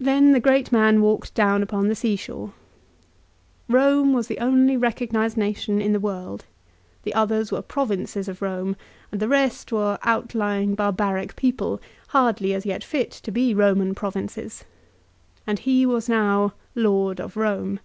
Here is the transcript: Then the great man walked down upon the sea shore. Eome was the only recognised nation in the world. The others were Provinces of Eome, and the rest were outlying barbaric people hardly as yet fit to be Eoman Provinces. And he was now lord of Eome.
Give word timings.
Then 0.00 0.32
the 0.32 0.40
great 0.40 0.72
man 0.72 1.00
walked 1.00 1.32
down 1.32 1.62
upon 1.62 1.86
the 1.86 1.94
sea 1.94 2.16
shore. 2.16 2.52
Eome 3.68 4.12
was 4.12 4.26
the 4.26 4.40
only 4.40 4.76
recognised 4.76 5.36
nation 5.36 5.80
in 5.80 5.92
the 5.92 6.00
world. 6.00 6.44
The 7.04 7.14
others 7.14 7.52
were 7.52 7.62
Provinces 7.62 8.26
of 8.26 8.40
Eome, 8.40 8.74
and 9.12 9.20
the 9.20 9.28
rest 9.28 9.70
were 9.70 10.00
outlying 10.02 10.74
barbaric 10.74 11.36
people 11.36 11.80
hardly 12.08 12.52
as 12.52 12.66
yet 12.66 12.82
fit 12.82 13.12
to 13.22 13.30
be 13.30 13.54
Eoman 13.54 13.94
Provinces. 13.94 14.64
And 15.46 15.60
he 15.60 15.86
was 15.86 16.08
now 16.08 16.54
lord 16.74 17.20
of 17.20 17.34
Eome. 17.34 17.78